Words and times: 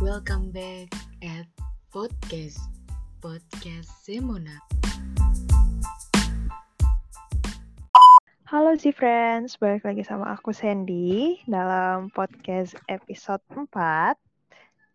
Welcome 0.00 0.48
back 0.48 0.96
at 1.20 1.44
podcast 1.92 2.56
podcast 3.20 3.84
Semona. 4.00 4.56
Halo 8.48 8.80
sih 8.80 8.96
friends, 8.96 9.60
balik 9.60 9.84
lagi 9.84 10.00
sama 10.00 10.32
aku 10.32 10.56
Sandy 10.56 11.44
dalam 11.44 12.08
podcast 12.16 12.80
episode 12.88 13.44
4. 13.52 14.16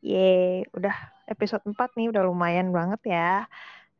Yeay, 0.01 0.65
udah 0.73 0.97
episode 1.29 1.61
4 1.69 1.77
nih, 1.77 2.09
udah 2.09 2.25
lumayan 2.25 2.73
banget 2.73 3.05
ya. 3.05 3.45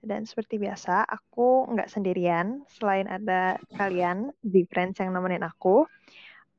Dan 0.02 0.26
seperti 0.26 0.58
biasa, 0.58 1.06
aku 1.06 1.70
nggak 1.70 1.94
sendirian, 1.94 2.66
selain 2.66 3.06
ada 3.06 3.62
kalian, 3.78 4.34
di 4.42 4.66
friends 4.66 4.98
yang 4.98 5.14
nemenin 5.14 5.46
aku 5.46 5.86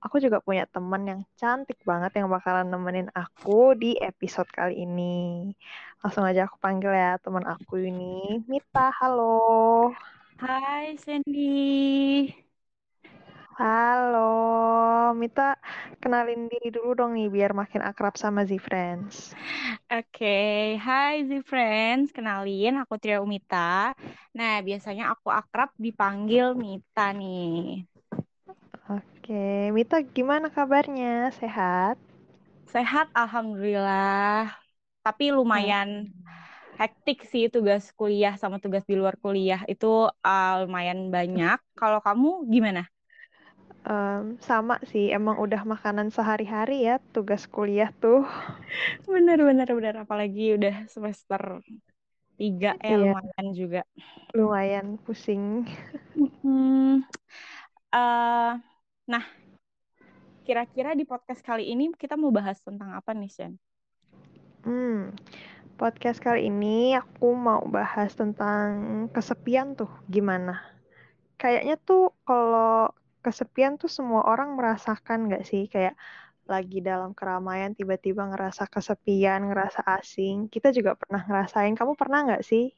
aku 0.04 0.16
juga 0.24 0.38
punya 0.44 0.64
teman 0.68 1.02
yang 1.08 1.20
cantik 1.40 1.80
banget 1.82 2.20
yang 2.20 2.28
bakalan 2.28 2.68
nemenin 2.68 3.08
aku 3.16 3.72
di 3.76 3.96
episode 4.00 4.48
kali 4.52 4.84
ini. 4.84 5.52
Langsung 6.00 6.24
aja 6.28 6.46
aku 6.46 6.56
panggil 6.60 6.92
ya 6.92 7.16
teman 7.20 7.44
aku 7.48 7.80
ini. 7.80 8.44
Mita, 8.44 8.92
halo. 9.00 9.92
Hai 10.36 11.00
Sandy. 11.00 12.46
Halo, 13.56 15.16
Mita 15.16 15.56
kenalin 16.04 16.44
diri 16.52 16.68
dulu 16.68 16.92
dong 16.92 17.16
nih 17.16 17.32
biar 17.32 17.56
makin 17.56 17.80
akrab 17.80 18.12
sama 18.20 18.44
Z 18.44 18.60
Friends. 18.60 19.32
Oke, 19.88 20.12
okay. 20.12 20.76
hai 20.76 21.24
Z 21.24 21.40
Friends, 21.48 22.12
kenalin 22.12 22.76
aku 22.76 23.00
Tria 23.00 23.24
Umita. 23.24 23.96
Nah, 24.36 24.60
biasanya 24.60 25.08
aku 25.08 25.32
akrab 25.32 25.72
dipanggil 25.80 26.52
Mita 26.52 27.16
nih. 27.16 27.95
Oke, 29.26 29.74
Mita 29.74 29.98
gimana 30.06 30.46
kabarnya? 30.54 31.34
Sehat? 31.34 31.98
Sehat, 32.70 33.10
alhamdulillah. 33.10 34.54
Tapi 35.02 35.34
lumayan 35.34 36.14
hektik 36.78 37.26
sih 37.26 37.50
tugas 37.50 37.90
kuliah 37.98 38.38
sama 38.38 38.62
tugas 38.62 38.86
di 38.86 38.94
luar 38.94 39.18
kuliah 39.18 39.66
itu 39.66 40.06
uh, 40.06 40.62
lumayan 40.62 41.10
banyak. 41.10 41.58
Kalau 41.74 41.98
kamu 42.06 42.46
gimana? 42.54 42.86
Um, 43.82 44.38
sama 44.38 44.78
sih, 44.86 45.10
emang 45.10 45.42
udah 45.42 45.66
makanan 45.66 46.14
sehari-hari 46.14 46.86
ya 46.86 47.02
tugas 47.10 47.50
kuliah 47.50 47.90
tuh. 47.98 48.22
Bener 49.10 49.42
bener 49.42 49.66
bener, 49.66 49.94
apalagi 50.06 50.54
udah 50.54 50.86
semester 50.86 51.66
tiga 52.38 52.78
ya 52.78 52.94
iya. 52.94 53.10
lumayan 53.10 53.46
juga. 53.58 53.82
Lumayan 54.38 55.02
pusing. 55.02 55.66
Hmm, 56.14 57.02
uh, 57.90 58.54
Nah, 59.06 59.22
kira-kira 60.42 60.98
di 60.98 61.06
podcast 61.06 61.38
kali 61.38 61.70
ini 61.70 61.94
kita 61.94 62.18
mau 62.18 62.34
bahas 62.34 62.58
tentang 62.58 62.90
apa 62.90 63.14
nih, 63.14 63.30
Shen? 63.30 63.54
Hmm, 64.66 65.14
podcast 65.78 66.18
kali 66.18 66.50
ini 66.50 66.98
aku 66.98 67.30
mau 67.38 67.62
bahas 67.70 68.18
tentang 68.18 69.06
kesepian 69.14 69.78
tuh, 69.78 69.86
gimana? 70.10 70.58
Kayaknya 71.38 71.78
tuh 71.78 72.18
kalau 72.26 72.90
kesepian 73.22 73.78
tuh 73.78 73.86
semua 73.86 74.26
orang 74.26 74.58
merasakan 74.58 75.30
gak 75.30 75.46
sih? 75.46 75.70
Kayak 75.70 75.94
lagi 76.50 76.82
dalam 76.82 77.14
keramaian 77.14 77.78
tiba-tiba 77.78 78.26
ngerasa 78.26 78.66
kesepian, 78.66 79.46
ngerasa 79.46 79.86
asing. 80.02 80.50
Kita 80.50 80.74
juga 80.74 80.98
pernah 80.98 81.22
ngerasain. 81.22 81.78
Kamu 81.78 81.94
pernah 81.94 82.26
nggak 82.26 82.42
sih? 82.42 82.74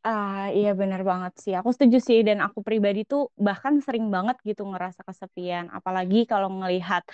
Ah, 0.00 0.48
iya 0.56 0.72
benar 0.80 1.00
banget 1.10 1.32
sih. 1.42 1.52
Aku 1.60 1.76
setuju 1.76 2.00
sih 2.00 2.18
dan 2.24 2.40
aku 2.40 2.64
pribadi 2.64 3.04
tuh 3.04 3.28
bahkan 3.36 3.84
sering 3.84 4.08
banget 4.08 4.36
gitu 4.48 4.64
ngerasa 4.64 5.04
kesepian. 5.04 5.68
Apalagi 5.76 6.24
kalau 6.24 6.48
ngelihat 6.48 7.04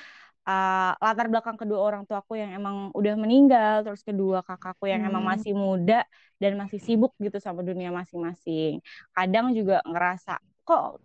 uh, 0.47 0.95
latar 1.03 1.27
belakang 1.27 1.59
kedua 1.59 1.83
orang 1.83 2.07
tua 2.07 2.23
aku 2.23 2.39
yang 2.39 2.55
emang 2.55 2.95
udah 2.95 3.15
meninggal, 3.19 3.83
terus 3.83 4.07
kedua 4.07 4.47
kakakku 4.47 4.87
yang 4.87 5.03
hmm. 5.03 5.11
emang 5.11 5.25
masih 5.27 5.53
muda 5.59 6.07
dan 6.39 6.55
masih 6.55 6.79
sibuk 6.79 7.11
gitu 7.19 7.43
sama 7.43 7.67
dunia 7.67 7.91
masing-masing. 7.91 8.79
Kadang 9.11 9.51
juga 9.59 9.83
ngerasa 9.83 10.39
kok 10.63 11.03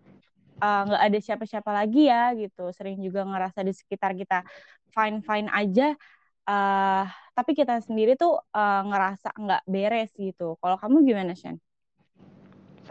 uh, 0.62 0.82
nggak 0.86 1.02
uh, 1.02 1.08
ada 1.10 1.18
siapa-siapa 1.18 1.72
lagi 1.74 2.14
ya 2.14 2.38
gitu. 2.38 2.70
Sering 2.78 3.02
juga 3.02 3.26
ngerasa 3.26 3.66
di 3.66 3.74
sekitar 3.74 4.14
kita 4.14 4.46
fine-fine 4.94 5.50
aja. 5.50 5.98
Uh, 6.46 7.10
tapi 7.34 7.58
kita 7.58 7.82
sendiri 7.82 8.14
tuh 8.14 8.38
uh, 8.38 8.82
ngerasa 8.86 9.34
nggak 9.34 9.62
beres 9.66 10.14
gitu. 10.14 10.62
Kalau 10.62 10.78
kamu 10.78 11.10
gimana, 11.10 11.34
Shen? 11.34 11.58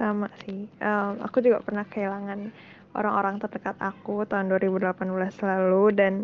Sama 0.01 0.33
sih. 0.49 0.65
Um, 0.81 1.21
aku 1.21 1.45
juga 1.45 1.61
pernah 1.61 1.85
kehilangan 1.85 2.49
orang-orang 2.97 3.37
terdekat 3.37 3.77
aku 3.77 4.25
tahun 4.25 4.49
2018 4.49 4.97
lalu 5.45 5.85
dan 5.93 6.15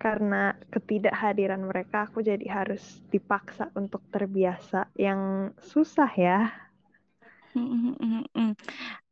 karena 0.00 0.56
ketidakhadiran 0.72 1.60
mereka 1.60 2.08
aku 2.08 2.24
jadi 2.24 2.48
harus 2.48 3.04
dipaksa 3.12 3.68
untuk 3.76 4.00
terbiasa 4.08 4.88
yang 4.96 5.52
susah 5.60 6.08
ya. 6.16 6.40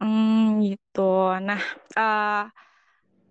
Hmm, 0.00 0.64
gitu. 0.64 1.12
Nah, 1.44 1.60
uh, 1.96 2.48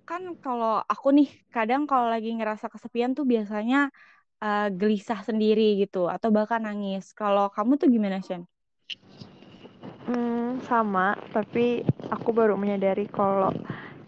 kan 0.06 0.22
kalau 0.38 0.86
aku 0.86 1.18
nih 1.18 1.30
kadang 1.50 1.90
kalau 1.90 2.14
lagi 2.14 2.30
ngerasa 2.30 2.70
kesepian 2.70 3.18
tuh 3.18 3.26
biasanya 3.26 3.90
uh, 4.38 4.70
gelisah 4.70 5.26
sendiri 5.26 5.82
gitu 5.82 6.06
atau 6.14 6.30
bahkan 6.30 6.62
nangis. 6.62 7.10
Kalau 7.18 7.50
kamu 7.50 7.82
tuh 7.82 7.90
gimana, 7.90 8.22
Shen? 8.22 8.46
Hmm, 10.04 10.60
sama, 10.68 11.16
tapi 11.32 11.80
aku 12.12 12.30
baru 12.36 12.54
menyadari 12.60 13.08
kalau 13.08 13.52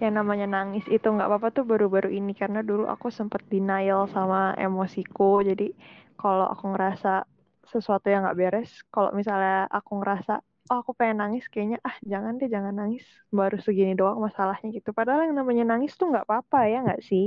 yang 0.03 0.13
namanya 0.19 0.47
nangis 0.55 0.83
itu 0.91 1.07
nggak 1.07 1.27
apa-apa 1.29 1.47
tuh 1.55 1.63
baru-baru 1.71 2.09
ini 2.19 2.35
karena 2.35 2.59
dulu 2.69 2.83
aku 2.93 3.07
sempat 3.19 3.41
denial 3.47 4.01
sama 4.11 4.51
emosiku. 4.59 5.39
Jadi 5.49 5.71
kalau 6.19 6.45
aku 6.53 6.65
ngerasa 6.75 7.23
sesuatu 7.71 8.07
yang 8.11 8.27
nggak 8.27 8.37
beres, 8.39 8.71
kalau 8.93 9.09
misalnya 9.15 9.71
aku 9.71 9.91
ngerasa 10.03 10.33
oh 10.71 10.77
aku 10.81 10.91
pengen 10.99 11.17
nangis 11.23 11.45
kayaknya 11.53 11.77
ah 11.87 11.95
jangan 12.11 12.33
deh 12.39 12.49
jangan 12.51 12.73
nangis. 12.75 13.05
Baru 13.31 13.55
segini 13.65 13.93
doang 13.95 14.19
masalahnya 14.19 14.67
gitu. 14.75 14.91
Padahal 14.91 15.31
yang 15.31 15.35
namanya 15.39 15.63
nangis 15.71 15.95
tuh 15.99 16.11
nggak 16.11 16.25
apa-apa 16.27 16.59
ya 16.71 16.77
nggak 16.85 17.01
sih? 17.09 17.25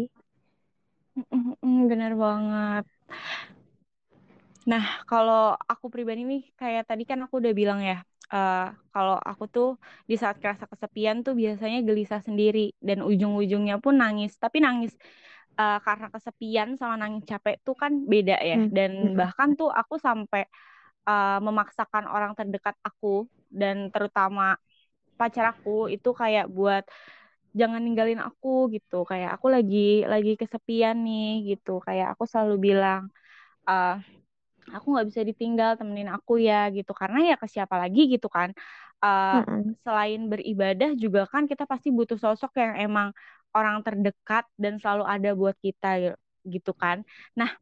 Bener 1.91 2.13
banget. 2.23 2.85
Nah 4.71 4.85
kalau 5.09 5.57
aku 5.73 5.87
pribadi 5.95 6.21
nih 6.31 6.41
kayak 6.61 6.83
tadi 6.89 7.03
kan 7.11 7.19
aku 7.25 7.35
udah 7.41 7.53
bilang 7.61 7.81
ya 7.81 7.95
uh, 8.33 8.73
kalau 8.93 9.17
aku 9.19 9.45
tuh 9.49 9.71
di 10.05 10.17
saat 10.17 10.39
kerasa 10.41 10.65
kesepian 10.69 11.25
tuh 11.27 11.35
biasanya 11.37 11.85
gelisah 11.85 12.21
sendiri 12.25 12.73
dan 12.81 13.05
ujung-ujungnya 13.05 13.81
pun 13.81 14.01
nangis. 14.01 14.37
Tapi 14.37 14.61
nangis 14.61 14.95
uh, 15.57 15.79
karena 15.83 16.09
kesepian 16.13 16.77
sama 16.77 16.97
nangis 17.01 17.25
capek 17.25 17.61
tuh 17.65 17.77
kan 17.77 17.93
beda 18.05 18.37
ya. 18.41 18.57
Hmm. 18.57 18.71
Dan 18.73 18.93
hmm. 19.13 19.17
bahkan 19.17 19.57
tuh 19.57 19.73
aku 19.73 19.97
sampai 19.97 20.45
uh, 21.09 21.39
memaksakan 21.41 22.05
orang 22.09 22.33
terdekat 22.37 22.77
aku 22.85 23.25
dan 23.49 23.89
terutama 23.89 24.61
pacar 25.19 25.51
aku 25.57 25.91
itu 25.91 26.15
kayak 26.15 26.47
buat 26.47 26.87
jangan 27.57 27.81
ninggalin 27.83 28.23
aku 28.23 28.71
gitu 28.71 29.03
kayak 29.03 29.35
aku 29.35 29.51
lagi 29.51 30.05
lagi 30.07 30.39
kesepian 30.39 31.01
nih 31.03 31.57
gitu 31.57 31.83
kayak 31.83 32.15
aku 32.15 32.29
selalu 32.29 32.71
bilang 32.71 33.11
uh, 33.67 33.99
aku 34.75 34.87
nggak 34.97 35.07
bisa 35.11 35.21
ditinggal 35.25 35.77
temenin 35.79 36.11
aku 36.13 36.41
ya 36.41 36.69
gitu. 36.73 36.93
Karena 36.93 37.35
ya 37.35 37.37
ke 37.41 37.47
siapa 37.49 37.77
lagi 37.79 38.09
gitu 38.11 38.29
kan. 38.31 38.53
Uh, 38.99 39.47
mm-hmm. 39.47 39.79
selain 39.87 40.21
beribadah 40.27 40.91
juga 40.99 41.23
kan 41.31 41.47
kita 41.47 41.71
pasti 41.71 41.95
butuh 41.95 42.19
sosok 42.19 42.59
yang 42.59 42.75
emang 42.83 43.15
orang 43.55 43.79
terdekat 43.87 44.43
dan 44.59 44.83
selalu 44.83 45.07
ada 45.07 45.31
buat 45.39 45.55
kita 45.63 46.19
gitu 46.43 46.75
kan. 46.75 47.07
Nah 47.39 47.55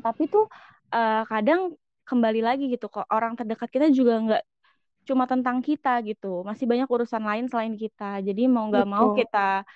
tapi 0.00 0.24
tuh 0.26 0.48
uh, 0.90 1.22
kadang 1.28 1.76
kembali 2.08 2.40
lagi 2.40 2.72
gitu 2.72 2.88
kok 2.88 3.04
orang 3.12 3.36
terdekat 3.36 3.68
kita 3.68 3.92
juga 3.92 4.14
nggak 4.24 4.44
cuma 5.04 5.28
tentang 5.28 5.60
kita 5.60 6.00
gitu. 6.08 6.40
Masih 6.48 6.64
banyak 6.64 6.88
urusan 6.88 7.20
lain 7.20 7.44
selain 7.52 7.76
kita. 7.76 8.24
Jadi 8.24 8.48
mau 8.48 8.68
nggak 8.72 8.88
mau 8.88 9.12
kita 9.12 9.68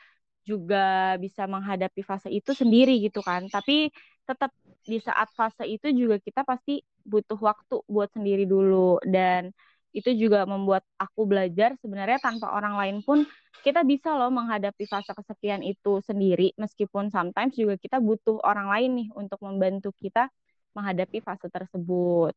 juga 0.49 1.15
bisa 1.21 1.45
menghadapi 1.45 2.01
fase 2.01 2.33
itu 2.33 2.57
sendiri 2.57 2.97
gitu 3.05 3.21
kan. 3.21 3.45
Tapi 3.53 3.93
tetap 4.29 4.53
di 4.85 5.01
saat 5.01 5.33
fase 5.33 5.65
itu 5.65 5.89
juga 5.97 6.21
kita 6.21 6.45
pasti 6.45 6.85
butuh 7.09 7.41
waktu 7.41 7.81
buat 7.89 8.13
sendiri 8.13 8.45
dulu 8.45 9.01
dan 9.09 9.49
itu 9.97 10.13
juga 10.13 10.45
membuat 10.45 10.85
aku 11.01 11.25
belajar 11.25 11.73
sebenarnya 11.81 12.21
tanpa 12.21 12.53
orang 12.53 12.77
lain 12.77 12.97
pun 13.01 13.25
kita 13.65 13.81
bisa 13.83 14.13
loh 14.13 14.29
menghadapi 14.29 14.85
fase 14.85 15.11
kesepian 15.17 15.65
itu 15.65 16.05
sendiri 16.05 16.53
meskipun 16.61 17.09
sometimes 17.09 17.57
juga 17.57 17.81
kita 17.81 17.99
butuh 17.99 18.39
orang 18.45 18.69
lain 18.69 18.91
nih 19.01 19.09
untuk 19.17 19.41
membantu 19.41 19.91
kita 19.97 20.29
menghadapi 20.77 21.25
fase 21.25 21.49
tersebut. 21.49 22.37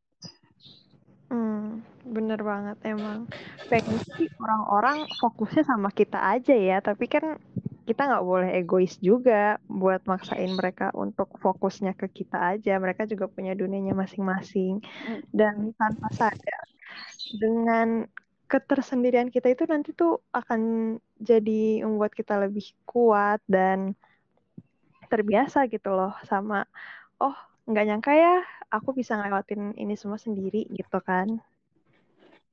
Hmm, 1.31 1.79
bener 2.03 2.43
banget 2.43 2.75
emang. 2.83 3.23
Pengen 3.71 3.95
sih 4.19 4.27
orang-orang 4.35 5.07
fokusnya 5.15 5.63
sama 5.63 5.87
kita 5.87 6.19
aja 6.19 6.51
ya, 6.51 6.83
tapi 6.83 7.07
kan 7.07 7.39
kita 7.91 8.07
nggak 8.07 8.23
boleh 8.23 8.49
egois 8.55 8.95
juga 9.03 9.59
buat 9.67 9.99
maksain 10.07 10.55
mereka 10.55 10.95
untuk 10.95 11.35
fokusnya 11.43 11.91
ke 11.99 12.07
kita 12.07 12.55
aja. 12.55 12.79
Mereka 12.79 13.03
juga 13.11 13.27
punya 13.27 13.51
dunianya 13.51 13.91
masing-masing. 13.91 14.79
Dan 15.27 15.75
tanpa 15.75 16.07
sadar, 16.15 16.65
dengan 17.35 18.07
ketersendirian 18.47 19.27
kita 19.27 19.51
itu 19.51 19.67
nanti 19.67 19.91
tuh 19.91 20.23
akan 20.31 20.95
jadi 21.19 21.83
membuat 21.83 22.15
kita 22.15 22.39
lebih 22.39 22.63
kuat 22.87 23.43
dan 23.47 23.91
terbiasa 25.11 25.67
gitu 25.67 25.91
loh 25.91 26.15
sama, 26.23 26.63
oh 27.19 27.35
nggak 27.67 27.85
nyangka 27.87 28.11
ya 28.15 28.39
aku 28.71 28.95
bisa 28.95 29.19
ngelewatin 29.19 29.75
ini 29.75 29.99
semua 29.99 30.15
sendiri 30.15 30.63
gitu 30.71 30.99
kan. 31.03 31.27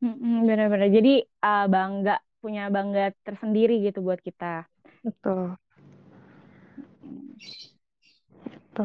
Bener-bener. 0.02 0.90
Jadi 0.90 1.23
uh, 1.23 1.67
bangga, 1.70 2.19
punya 2.43 2.70
bangga 2.70 3.14
tersendiri 3.23 3.82
gitu 3.87 4.02
buat 4.02 4.19
kita. 4.23 4.67
Betul. 5.05 5.56
Gitu. 8.47 8.85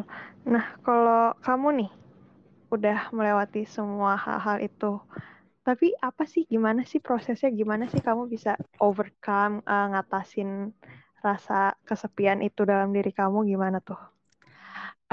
Nah, 0.49 0.65
kalau 0.85 1.33
kamu 1.45 1.67
nih 1.83 1.91
udah 2.75 2.99
melewati 3.13 3.63
semua 3.69 4.17
hal-hal 4.17 4.57
itu, 4.65 4.99
tapi 5.67 5.93
apa 6.01 6.23
sih, 6.27 6.43
gimana 6.49 6.83
sih 6.83 6.99
prosesnya, 7.03 7.49
gimana 7.53 7.85
sih 7.91 8.01
kamu 8.03 8.27
bisa 8.33 8.57
overcome, 8.81 9.61
uh, 9.67 9.85
ngatasin 9.93 10.73
rasa 11.23 11.73
kesepian 11.87 12.39
itu 12.43 12.61
dalam 12.67 12.91
diri 12.95 13.11
kamu, 13.15 13.47
gimana 13.51 13.79
tuh? 13.83 14.12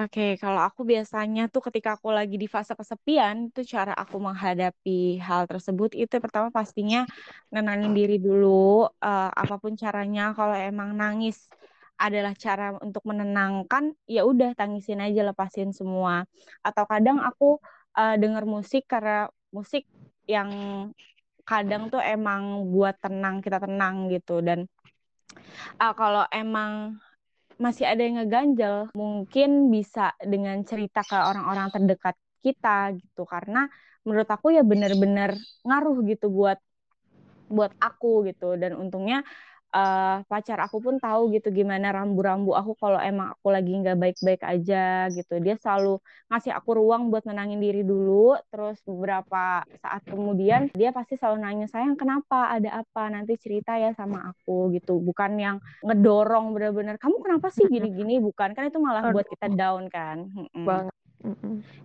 Oke, 0.01 0.41
kalau 0.41 0.65
aku 0.65 0.81
biasanya 0.89 1.53
tuh 1.53 1.61
ketika 1.69 2.01
aku 2.01 2.09
lagi 2.09 2.41
di 2.41 2.49
fase 2.49 2.73
kesepian, 2.73 3.53
itu 3.53 3.61
cara 3.69 3.93
aku 3.93 4.17
menghadapi 4.17 5.21
hal 5.21 5.45
tersebut 5.45 5.93
itu 5.93 6.17
pertama 6.25 6.49
pastinya 6.49 7.05
nenangin 7.53 7.93
diri 7.93 8.17
dulu, 8.17 8.89
uh, 8.89 9.29
apa 9.29 9.61
pun 9.61 9.77
caranya. 9.77 10.33
Kalau 10.33 10.57
emang 10.57 10.97
nangis 10.97 11.53
adalah 12.01 12.33
cara 12.33 12.81
untuk 12.81 13.05
menenangkan, 13.05 13.93
ya 14.09 14.25
udah 14.25 14.57
tangisin 14.57 15.05
aja, 15.05 15.21
lepasin 15.21 15.77
semua. 15.77 16.25
Atau 16.65 16.89
kadang 16.89 17.21
aku 17.21 17.61
uh, 17.93 18.17
denger 18.17 18.49
musik 18.49 18.89
karena 18.89 19.29
musik 19.53 19.85
yang 20.25 20.49
kadang 21.45 21.93
tuh 21.93 22.01
emang 22.01 22.73
buat 22.73 22.97
tenang 23.05 23.45
kita 23.45 23.59
tenang 23.61 24.09
gitu 24.09 24.41
dan 24.41 24.65
uh, 25.83 25.93
kalau 25.93 26.25
emang 26.31 26.97
masih 27.61 27.85
ada 27.85 28.01
yang 28.01 28.17
ngeganjel, 28.25 28.89
mungkin 28.97 29.69
bisa 29.69 30.17
dengan 30.25 30.65
cerita 30.65 31.05
ke 31.05 31.15
orang-orang 31.15 31.69
terdekat 31.69 32.17
kita 32.41 32.97
gitu. 32.97 33.29
Karena 33.29 33.69
menurut 34.09 34.27
aku 34.27 34.57
ya 34.57 34.65
benar-benar 34.65 35.37
ngaruh 35.69 36.01
gitu 36.09 36.33
buat 36.33 36.57
buat 37.53 37.73
aku 37.77 38.33
gitu. 38.33 38.57
Dan 38.57 38.81
untungnya 38.81 39.21
uh, 39.71 40.23
pacar 40.27 40.59
aku 40.63 40.83
pun 40.83 40.99
tahu 40.99 41.31
gitu 41.35 41.51
gimana 41.55 41.95
rambu-rambu 41.95 42.55
aku 42.55 42.75
kalau 42.79 42.99
emang 42.99 43.35
aku 43.35 43.49
lagi 43.55 43.73
nggak 43.73 43.99
baik-baik 43.99 44.43
aja 44.43 45.07
gitu. 45.11 45.39
Dia 45.39 45.55
selalu 45.59 45.99
ngasih 46.31 46.53
aku 46.55 46.71
ruang 46.79 47.09
buat 47.11 47.25
nenangin 47.27 47.63
diri 47.63 47.83
dulu. 47.87 48.39
Terus 48.51 48.79
beberapa 48.85 49.65
saat 49.81 50.03
kemudian 50.07 50.71
dia 50.75 50.91
pasti 50.91 51.15
selalu 51.19 51.37
nanya 51.43 51.67
sayang 51.71 51.95
kenapa? 51.95 52.51
Ada 52.55 52.83
apa? 52.87 53.11
Nanti 53.11 53.39
cerita 53.39 53.79
ya 53.79 53.95
sama 53.95 54.35
aku 54.35 54.75
gitu. 54.75 54.99
Bukan 54.99 55.39
yang 55.39 55.57
ngedorong 55.87 56.53
bener-bener 56.55 56.99
kamu 56.99 57.23
kenapa 57.23 57.49
sih 57.55 57.67
gini-gini? 57.67 58.19
Bukan 58.19 58.53
kan 58.55 58.69
itu 58.69 58.79
malah 58.83 59.11
buat 59.11 59.27
kita 59.27 59.51
down 59.55 59.87
kan. 59.89 60.27
Banget. 60.55 60.95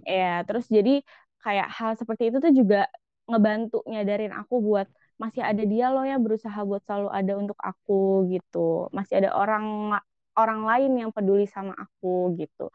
Ya 0.07 0.41
terus 0.47 0.65
jadi 0.71 1.03
kayak 1.45 1.69
hal 1.69 1.91
seperti 1.93 2.33
itu 2.33 2.37
tuh 2.41 2.53
juga 2.55 2.89
ngebantu 3.25 3.81
nyadarin 3.89 4.33
aku 4.33 4.61
buat 4.61 4.87
masih 5.15 5.41
ada 5.43 5.63
dia 5.63 5.87
loh 5.91 6.03
ya 6.03 6.19
berusaha 6.19 6.59
buat 6.67 6.83
selalu 6.83 7.09
ada 7.11 7.33
untuk 7.39 7.59
aku 7.59 8.27
gitu. 8.31 8.91
Masih 8.91 9.23
ada 9.23 9.35
orang 9.35 9.95
orang 10.35 10.61
lain 10.67 10.91
yang 10.99 11.09
peduli 11.15 11.47
sama 11.47 11.71
aku 11.75 12.35
gitu. 12.35 12.67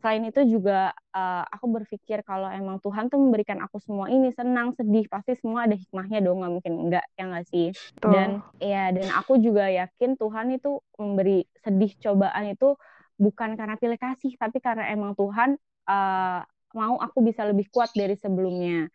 Selain 0.00 0.24
itu 0.26 0.42
juga 0.48 0.90
uh, 1.14 1.44
aku 1.46 1.70
berpikir 1.70 2.26
kalau 2.26 2.50
emang 2.50 2.82
Tuhan 2.82 3.06
tuh 3.06 3.22
memberikan 3.22 3.62
aku 3.62 3.78
semua 3.78 4.10
ini 4.10 4.34
senang 4.34 4.74
sedih 4.74 5.06
pasti 5.06 5.38
semua 5.38 5.70
ada 5.70 5.78
hikmahnya 5.78 6.18
dong 6.24 6.42
nggak 6.42 6.52
mungkin 6.58 6.74
enggak 6.88 7.06
ya 7.14 7.22
nggak 7.28 7.46
sih? 7.46 7.70
Tuh. 8.02 8.10
dan 8.10 8.42
ya 8.58 8.90
dan 8.90 9.12
aku 9.14 9.38
juga 9.38 9.70
yakin 9.70 10.18
Tuhan 10.18 10.58
itu 10.58 10.82
memberi 10.98 11.46
sedih 11.62 11.92
cobaan 12.02 12.50
itu 12.50 12.74
bukan 13.20 13.54
karena 13.54 13.78
pilih 13.78 14.00
kasih 14.00 14.34
tapi 14.34 14.58
karena 14.58 14.90
emang 14.90 15.14
Tuhan 15.14 15.54
uh, 15.86 16.40
mau 16.72 16.96
aku 16.98 17.22
bisa 17.22 17.44
lebih 17.46 17.68
kuat 17.70 17.92
dari 17.94 18.16
sebelumnya 18.18 18.88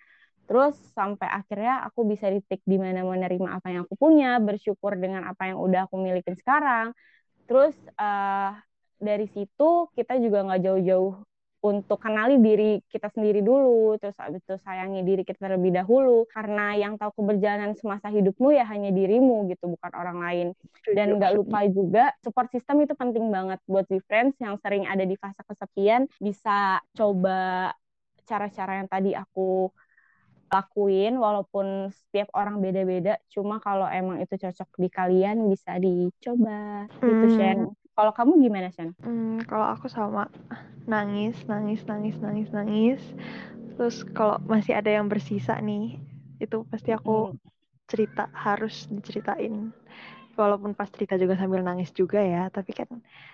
Terus 0.48 0.80
sampai 0.96 1.28
akhirnya 1.28 1.84
aku 1.84 2.08
bisa 2.08 2.32
titik 2.32 2.64
di 2.64 2.80
mana 2.80 3.04
menerima 3.04 3.60
apa 3.60 3.68
yang 3.68 3.84
aku 3.84 4.00
punya, 4.00 4.40
bersyukur 4.40 4.96
dengan 4.96 5.28
apa 5.28 5.52
yang 5.52 5.60
udah 5.60 5.92
aku 5.92 6.00
miliki 6.00 6.32
sekarang. 6.40 6.96
Terus 7.46 7.76
uh, 8.00 8.56
dari 8.98 9.28
situ 9.28 9.92
kita 9.92 10.16
juga 10.18 10.48
nggak 10.48 10.62
jauh-jauh 10.64 11.14
untuk 11.58 12.00
kenali 12.00 12.38
diri 12.38 12.80
kita 12.88 13.10
sendiri 13.12 13.42
dulu, 13.42 13.98
terus 13.98 14.14
habis 14.22 14.40
itu 14.46 14.56
sayangi 14.62 15.02
diri 15.02 15.26
kita 15.26 15.50
terlebih 15.52 15.74
dahulu, 15.74 16.24
karena 16.30 16.78
yang 16.78 16.96
tahu 16.96 17.12
keberjalanan 17.18 17.74
semasa 17.76 18.14
hidupmu 18.14 18.54
ya 18.54 18.64
hanya 18.70 18.94
dirimu 18.94 19.50
gitu, 19.52 19.76
bukan 19.76 19.92
orang 19.98 20.18
lain. 20.22 20.48
Dan 20.86 21.18
nggak 21.18 21.34
lupa 21.34 21.66
juga 21.68 22.14
support 22.22 22.54
system 22.54 22.86
itu 22.86 22.94
penting 22.94 23.28
banget 23.34 23.60
buat 23.66 23.90
di 23.90 24.00
friends 24.06 24.38
yang 24.38 24.56
sering 24.62 24.86
ada 24.86 25.04
di 25.04 25.18
fase 25.18 25.42
kesepian, 25.44 26.06
bisa 26.22 26.80
coba 26.94 27.74
cara-cara 28.30 28.86
yang 28.86 28.88
tadi 28.88 29.12
aku 29.18 29.74
lakuin 30.48 31.20
walaupun 31.20 31.92
setiap 31.92 32.32
orang 32.32 32.64
beda-beda 32.64 33.20
cuma 33.28 33.60
kalau 33.60 33.84
emang 33.84 34.24
itu 34.24 34.40
cocok 34.40 34.70
di 34.80 34.88
kalian 34.88 35.52
bisa 35.52 35.76
dicoba. 35.76 36.88
Gitu, 36.88 37.04
hmm. 37.04 37.10
gitu 37.12 37.26
Shen. 37.36 37.60
Kalau 37.98 38.12
kamu 38.16 38.32
gimana 38.40 38.70
Shen? 38.72 38.96
Hmm, 39.04 39.44
kalau 39.44 39.68
aku 39.68 39.92
sama. 39.92 40.32
Nangis 40.88 41.36
nangis 41.52 41.84
nangis 41.84 42.16
nangis 42.24 42.48
nangis. 42.56 43.02
Terus 43.76 44.08
kalau 44.16 44.40
masih 44.48 44.74
ada 44.80 44.88
yang 44.88 45.12
bersisa 45.12 45.60
nih 45.60 46.00
itu 46.40 46.64
pasti 46.72 46.96
aku 46.96 47.36
hmm. 47.36 47.38
cerita 47.92 48.32
harus 48.32 48.88
diceritain. 48.88 49.76
Walaupun 50.40 50.78
pas 50.78 50.88
cerita 50.88 51.18
juga 51.20 51.36
sambil 51.36 51.66
nangis 51.66 51.92
juga 51.92 52.22
ya 52.24 52.48
tapi 52.54 52.72
kan 52.72 52.88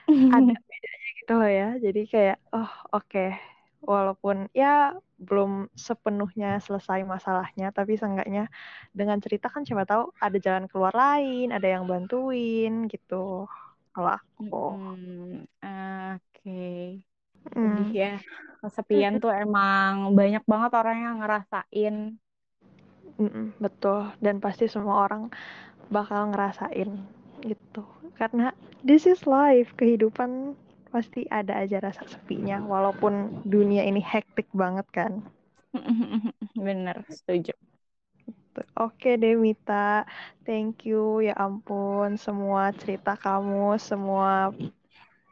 ada 0.35 0.53
bedanya 0.57 1.09
gitu 1.21 1.33
loh 1.37 1.51
ya. 1.51 1.69
Jadi 1.77 2.01
kayak 2.09 2.37
oh 2.57 2.71
oke. 2.89 3.05
okay 3.05 3.52
walaupun 3.83 4.47
ya 4.55 4.95
belum 5.19 5.67
sepenuhnya 5.75 6.59
selesai 6.63 7.03
masalahnya 7.03 7.71
tapi 7.75 7.99
seenggaknya 7.99 8.47
dengan 8.95 9.19
cerita 9.19 9.51
kan 9.51 9.67
siapa 9.67 9.83
tahu 9.83 10.11
ada 10.19 10.37
jalan 10.39 10.65
keluar 10.71 10.95
lain 10.95 11.51
ada 11.51 11.67
yang 11.67 11.83
bantuin 11.87 12.87
gitu. 12.87 13.47
Kalau 13.93 14.09
aku. 14.09 14.65
Hmm, 14.73 15.45
oke. 15.45 16.17
Okay. 16.33 17.05
hmm. 17.53 17.93
ya. 17.93 18.17
Kesepian 18.63 19.21
tuh 19.21 19.29
emang 19.29 20.17
banyak 20.17 20.41
banget 20.49 20.71
orang 20.73 20.97
yang 21.03 21.15
ngerasain. 21.21 21.95
Mm 23.21 23.53
betul. 23.61 24.09
Dan 24.17 24.41
pasti 24.41 24.65
semua 24.65 25.05
orang 25.05 25.29
bakal 25.93 26.33
ngerasain 26.33 26.89
gitu. 27.45 27.83
Karena 28.17 28.49
this 28.81 29.05
is 29.05 29.29
life 29.29 29.75
kehidupan 29.77 30.57
pasti 30.93 31.25
ada 31.39 31.57
aja 31.57 31.81
rasa 31.81 32.05
sepinya 32.05 32.61
walaupun 32.61 33.41
dunia 33.43 33.81
ini 33.89 33.99
hektik 33.99 34.45
banget 34.53 34.85
kan 34.93 35.11
bener 36.65 37.01
setuju 37.09 37.57
Oke 38.77 39.17
Demita, 39.17 40.05
thank 40.45 40.85
you 40.85 41.25
ya 41.25 41.33
ampun 41.33 42.21
semua 42.21 42.69
cerita 42.77 43.17
kamu, 43.17 43.81
semua 43.81 44.53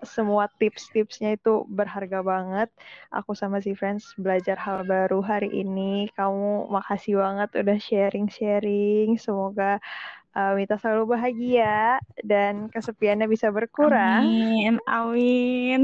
semua 0.01 0.49
tips-tipsnya 0.57 1.37
itu 1.37 1.61
berharga 1.69 2.25
banget. 2.25 2.69
Aku 3.13 3.37
sama 3.37 3.61
si 3.61 3.77
Friends 3.77 4.17
belajar 4.17 4.57
hal 4.57 4.81
baru 4.89 5.21
hari 5.21 5.53
ini. 5.53 6.09
Kamu 6.17 6.73
makasih 6.73 7.21
banget 7.21 7.49
udah 7.61 7.77
sharing-sharing. 7.77 9.21
Semoga 9.21 9.77
uh, 10.35 10.53
Mita 10.55 10.75
selalu 10.79 11.15
bahagia 11.17 11.99
dan 12.23 12.67
kesepiannya 12.71 13.27
bisa 13.27 13.49
berkurang. 13.49 14.25
Amin, 14.25 14.75
amin. 14.87 15.79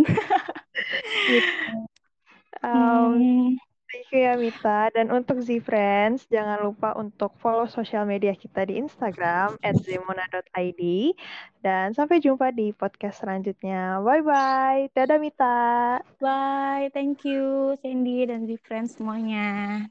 gitu. 1.31 1.53
um, 2.63 3.15
hmm. 3.17 3.49
Thank 3.87 4.11
you 4.11 4.19
ya 4.27 4.35
Mita. 4.35 4.91
Dan 4.91 5.07
untuk 5.15 5.39
Z 5.39 5.63
Friends, 5.63 6.27
jangan 6.27 6.59
lupa 6.59 6.91
untuk 6.99 7.31
follow 7.39 7.71
sosial 7.71 8.03
media 8.03 8.35
kita 8.35 8.67
di 8.67 8.75
Instagram 8.75 9.55
@zemona.id. 9.63 10.83
Dan 11.63 11.95
sampai 11.95 12.19
jumpa 12.19 12.51
di 12.51 12.75
podcast 12.75 13.23
selanjutnya. 13.23 14.03
Bye-bye. 14.03 14.91
Dadah 14.91 15.19
Mita. 15.23 16.03
Bye. 16.19 16.91
Thank 16.91 17.23
you 17.23 17.79
Sandy 17.79 18.27
dan 18.27 18.43
Z 18.43 18.59
Friends 18.67 18.99
semuanya. 18.99 19.87